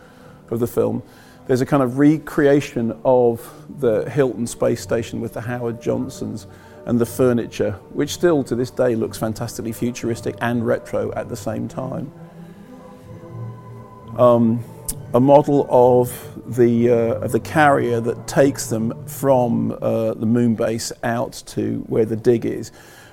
[0.50, 1.02] of the film.
[1.46, 3.48] There's a kind of recreation of
[3.80, 6.46] the Hilton space station with the Howard Johnsons
[6.86, 11.36] and the furniture, which still to this day looks fantastically futuristic and retro at the
[11.36, 12.12] same time.
[14.20, 14.62] Um,
[15.14, 16.94] a model of the, uh,
[17.24, 22.16] of the carrier that takes them from uh, the moon base out to where the
[22.16, 22.70] dig is.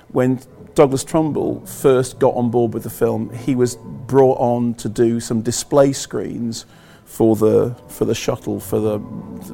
[0.08, 0.38] When
[0.74, 5.18] Douglas Trumbull first got on board with the film, he was brought on to do
[5.18, 6.66] some display screens
[7.08, 9.00] for the for the shuttle for the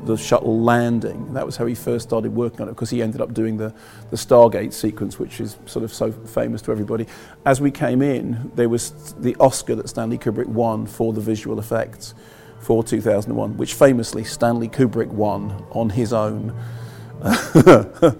[0.04, 1.32] the shuttle landing.
[1.34, 3.72] That was how he first started working on it because he ended up doing the
[4.10, 7.06] the Stargate sequence, which is sort of so famous to everybody.
[7.46, 11.60] As we came in, there was the Oscar that Stanley Kubrick won for the visual
[11.60, 12.14] effects
[12.60, 16.52] for 2001, which famously Stanley Kubrick won on his own.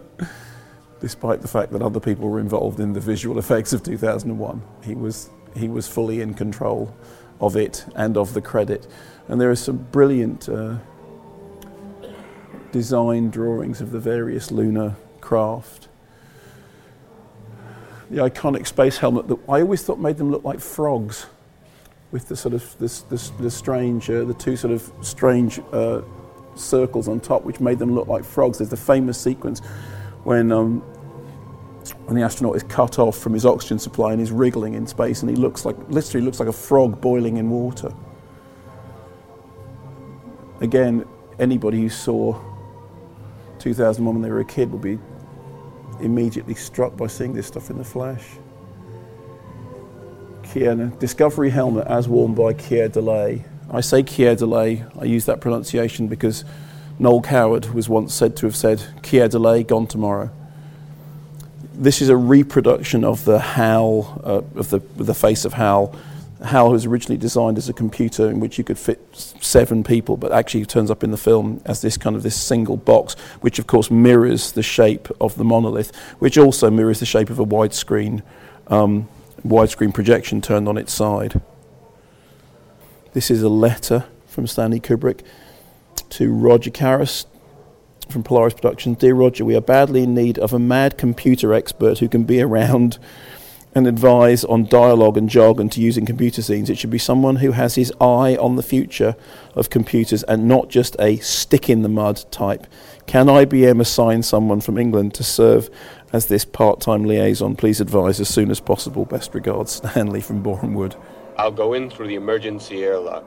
[1.01, 4.95] Despite the fact that other people were involved in the visual effects of 2001, he
[4.95, 6.95] was he was fully in control
[7.41, 8.87] of it and of the credit.
[9.29, 10.77] And there are some brilliant uh,
[12.73, 15.89] design drawings of the various lunar craft.
[18.11, 21.27] The iconic space helmet that I always thought made them look like frogs,
[22.11, 26.03] with the sort of the strange, uh, the two sort of strange uh,
[26.55, 28.59] circles on top, which made them look like frogs.
[28.59, 29.61] There's the famous sequence
[30.25, 30.81] when um,
[32.05, 35.23] when the astronaut is cut off from his oxygen supply and he's wriggling in space,
[35.23, 37.93] and he looks like literally looks like a frog boiling in water
[40.65, 41.05] again,
[41.39, 42.39] anybody who saw
[43.61, 44.99] 2001 when they were a kid will be
[46.01, 48.25] immediately struck by seeing this stuff in the flesh.
[50.43, 53.45] Keir, Discovery helmet as worn by Keir Dullea.
[53.71, 56.45] I say Keir Dullea, I use that pronunciation because
[56.99, 60.31] Noel Coward was once said to have said, Keir Dullea, gone tomorrow.
[61.75, 65.95] This is a reproduction of the HAL, uh, of the, the face of HAL
[66.45, 70.33] HAL was originally designed as a computer in which you could fit seven people, but
[70.33, 73.67] actually turns up in the film as this kind of this single box, which of
[73.67, 78.23] course mirrors the shape of the monolith, which also mirrors the shape of a widescreen
[78.69, 79.09] um,
[79.47, 81.41] widescreen projection turned on its side.
[83.13, 85.21] This is a letter from Stanley Kubrick
[86.11, 87.27] to Roger Caras
[88.09, 88.99] from Polaris Productions.
[88.99, 92.41] Dear Roger, we are badly in need of a mad computer expert who can be
[92.41, 92.99] around
[93.75, 96.71] and advise on dialogue and jargon to use in computer scenes.
[96.71, 99.17] It should be someone who has his eye on the future
[99.55, 102.67] of computers and not just a stick in the mud type.
[103.07, 105.69] Can IBM assign someone from England to serve
[106.13, 107.57] as this part time liaison?
[107.57, 109.05] Please advise as soon as possible.
[109.05, 110.95] Best regards, Stanley from Boreham Wood.
[111.37, 113.25] I'll go in through the emergency airlock.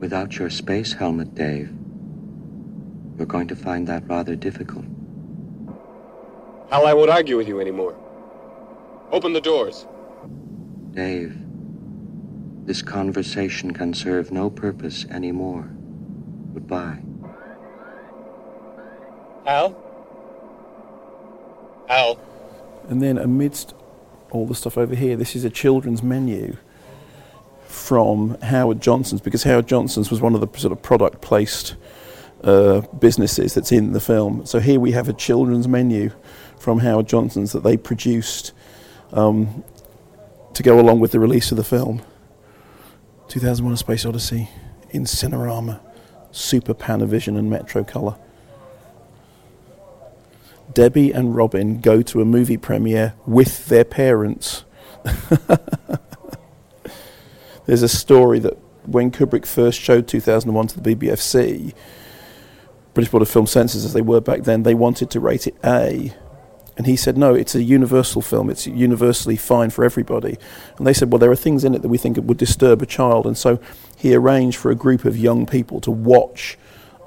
[0.00, 1.72] Without your space helmet, Dave,
[3.16, 4.84] you're going to find that rather difficult.
[6.72, 7.94] Hal, I won't argue with you anymore.
[9.10, 9.86] Open the doors.
[10.92, 11.36] Dave,
[12.64, 15.68] this conversation can serve no purpose anymore.
[16.54, 16.98] Goodbye.
[19.44, 19.76] Hal?
[21.88, 22.18] Hal?
[22.88, 23.74] And then amidst
[24.30, 26.56] all the stuff over here, this is a children's menu
[27.66, 31.74] from Howard Johnson's because Howard Johnson's was one of the sort of product placed
[32.42, 34.44] uh, businesses that's in the film.
[34.46, 36.10] So here we have a children's menu
[36.58, 38.52] from Howard Johnson's that they produced
[39.12, 39.64] um,
[40.54, 42.02] to go along with the release of the film
[43.28, 44.48] 2001: A Space Odyssey
[44.90, 45.80] in Cinerama,
[46.30, 48.18] Super Panavision, and Metrocolor.
[50.72, 54.64] Debbie and Robin go to a movie premiere with their parents.
[57.66, 61.74] There's a story that when Kubrick first showed 2001 to the BBFC,
[62.94, 65.56] British Board of Film Censors as they were back then, they wanted to rate it
[65.64, 66.14] A.
[66.76, 68.48] And he said, no, it's a universal film.
[68.48, 70.38] It's universally fine for everybody.
[70.78, 72.86] And they said, well, there are things in it that we think would disturb a
[72.86, 73.26] child.
[73.26, 73.60] And so
[73.96, 76.56] he arranged for a group of young people to watch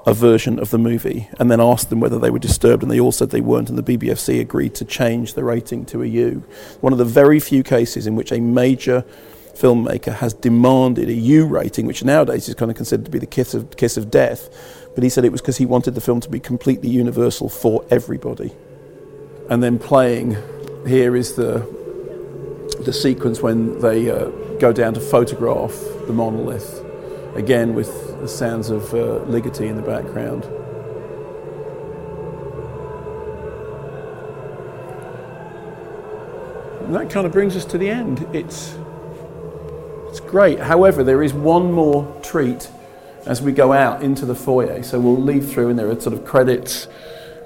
[0.06, 2.84] a version of the movie and then asked them whether they were disturbed.
[2.84, 3.70] And they all said they weren't.
[3.70, 6.44] And the BBFC agreed to change the rating to a U.
[6.82, 9.04] One of the very few cases in which a major
[9.56, 13.26] filmmaker has demanded a U rating, which nowadays is kind of considered to be the
[13.26, 14.50] kiss of, kiss of death.
[14.96, 17.86] But he said it was because he wanted the film to be completely universal for
[17.92, 18.54] everybody.
[19.50, 20.38] And then playing
[20.88, 21.76] here is the
[22.80, 24.30] the sequence when they uh,
[24.60, 25.74] go down to photograph
[26.08, 26.84] the monolith
[27.36, 27.90] again with
[28.22, 30.46] the sounds of uh, Ligeti in the background.
[36.86, 38.28] And that kind of brings us to the end.
[38.34, 38.78] It's
[40.10, 40.60] it's great.
[40.60, 42.70] However there is one more treat
[43.26, 46.14] as we go out into the foyer so we'll leave through and there are sort
[46.14, 46.86] of credits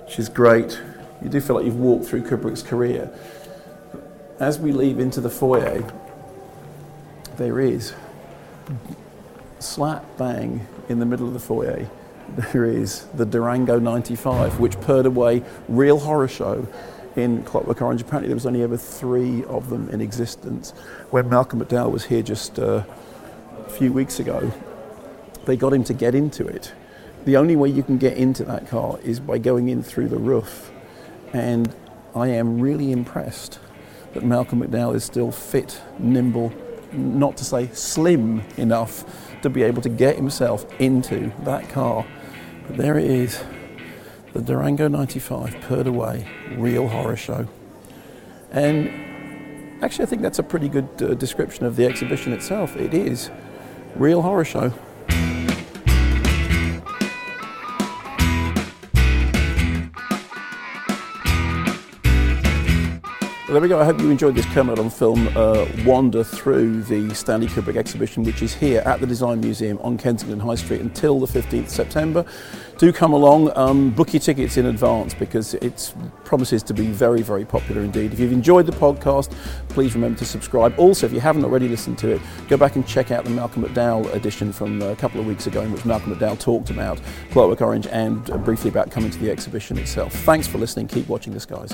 [0.06, 0.80] which is great
[1.22, 3.12] you do feel like you've walked through Kubrick's career.
[4.40, 5.84] As we leave into the foyer,
[7.36, 7.94] there is
[9.60, 11.90] slap bang in the middle of the foyer.
[12.54, 16.68] There is the Durango 95, which purred away real horror show
[17.16, 18.02] in Clockwork Orange.
[18.02, 20.72] Apparently, there was only ever three of them in existence.
[21.10, 22.84] When Malcolm McDowell was here just uh,
[23.66, 24.54] a few weeks ago,
[25.50, 26.72] they got him to get into it.
[27.26, 30.18] The only way you can get into that car is by going in through the
[30.18, 30.72] roof.
[31.34, 31.74] And
[32.16, 33.60] I am really impressed
[34.14, 36.54] that Malcolm McDowell is still fit, nimble,
[36.94, 39.04] not to say slim enough
[39.42, 42.06] to be able to get himself into that car.
[42.68, 43.42] But there it is,
[44.34, 46.28] the Durango 95 purred away,
[46.58, 47.48] real horror show.
[48.52, 52.76] And actually, I think that's a pretty good uh, description of the exhibition itself.
[52.76, 53.32] It is
[53.96, 54.74] real horror show.
[63.50, 63.80] Well, there we go.
[63.80, 68.22] I hope you enjoyed this Kermode on film uh, wander through the Stanley Kubrick exhibition,
[68.22, 72.24] which is here at the Design Museum on Kensington High Street until the 15th September.
[72.78, 75.96] Do come along, um, book your tickets in advance because it
[76.26, 78.14] promises to be very, very popular indeed.
[78.14, 79.32] If you've enjoyed the podcast,
[79.70, 80.78] please remember to subscribe.
[80.78, 83.64] Also, if you haven't already listened to it, go back and check out the Malcolm
[83.64, 87.62] McDowell edition from a couple of weeks ago, in which Malcolm McDowell talked about Clockwork
[87.64, 90.14] Orange and uh, briefly about coming to the exhibition itself.
[90.14, 90.88] Thanks for listening.
[90.88, 91.74] Keep watching the skies.